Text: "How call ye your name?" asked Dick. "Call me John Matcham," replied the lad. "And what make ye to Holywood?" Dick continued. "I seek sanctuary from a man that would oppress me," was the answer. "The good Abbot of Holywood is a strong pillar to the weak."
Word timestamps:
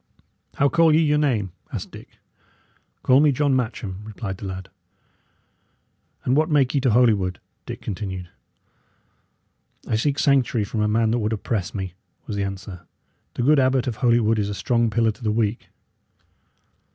"How 0.55 0.67
call 0.67 0.95
ye 0.95 0.99
your 0.99 1.19
name?" 1.19 1.51
asked 1.71 1.91
Dick. 1.91 2.17
"Call 3.03 3.19
me 3.19 3.31
John 3.31 3.53
Matcham," 3.55 4.01
replied 4.03 4.37
the 4.37 4.47
lad. 4.47 4.69
"And 6.25 6.35
what 6.35 6.49
make 6.49 6.73
ye 6.73 6.81
to 6.81 6.89
Holywood?" 6.89 7.39
Dick 7.67 7.81
continued. 7.81 8.27
"I 9.87 9.95
seek 9.97 10.17
sanctuary 10.17 10.65
from 10.65 10.81
a 10.81 10.87
man 10.87 11.11
that 11.11 11.19
would 11.19 11.33
oppress 11.33 11.75
me," 11.75 11.93
was 12.25 12.35
the 12.35 12.43
answer. 12.43 12.87
"The 13.35 13.43
good 13.43 13.59
Abbot 13.59 13.85
of 13.85 13.97
Holywood 13.97 14.39
is 14.39 14.49
a 14.49 14.55
strong 14.55 14.89
pillar 14.89 15.11
to 15.11 15.23
the 15.23 15.31
weak." 15.31 15.67